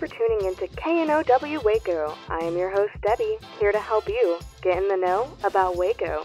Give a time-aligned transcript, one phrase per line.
[0.00, 2.16] For tuning into KNOW Waco.
[2.32, 6.24] I am your host, Debbie, here to help you get in the know about Waco.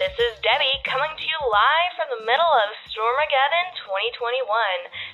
[0.00, 4.48] This is Debbie coming to you live from the middle of Stormageddon 2021.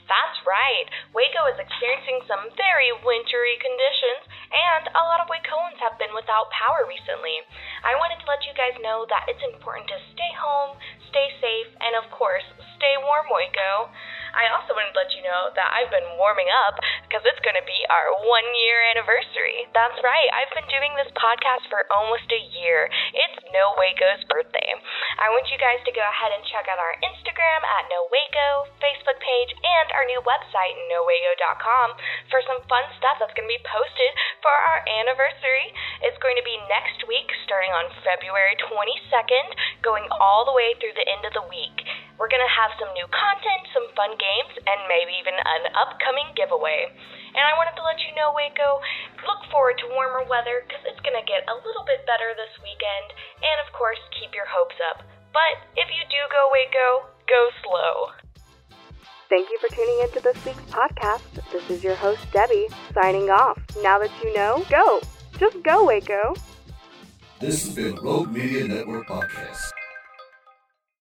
[0.07, 5.99] That's right, Waco is experiencing some very wintry conditions, and a lot of Wacoans have
[5.99, 7.43] been without power recently.
[7.83, 10.79] I wanted to let you guys know that it's important to stay home,
[11.11, 12.47] stay safe, and of course,
[12.79, 13.91] stay warm, Waco.
[14.39, 17.59] I also wanted to let you know that I've been warming up because it's going
[17.59, 19.65] to be our one year anniversary.
[19.73, 22.89] That's right, I've been doing this podcast for almost a year.
[23.17, 24.77] It's KNOW Waco's birthday.
[25.19, 28.49] I want you guys to go ahead and check out our Instagram at KNOW Waco,
[28.79, 31.97] Facebook page, and our new website, nowaco.com,
[32.29, 34.13] for some fun stuff that's going to be posted
[34.45, 35.73] for our anniversary.
[36.05, 39.49] It's going to be next week, starting on February 22nd,
[39.81, 41.89] going all the way through the end of the week.
[42.21, 46.35] We're going to have some new content, some fun games, and maybe even an upcoming
[46.35, 46.91] giveaway.
[47.39, 48.83] And I wanted to let you know, Waco,
[49.23, 52.51] look forward to warmer weather because it's going to get a little bit better this
[52.67, 53.15] weekend.
[53.39, 55.07] And of course, keep your hopes up.
[55.31, 57.95] But if you do go Waco, go slow.
[59.31, 61.23] Thank you for tuning into this week's podcast.
[61.55, 63.63] This is your host, Debbie, signing off.
[63.87, 64.99] Now that you know, go.
[65.39, 66.35] Just go, Waco.
[67.39, 69.78] This has been a Rogue Media Network podcast.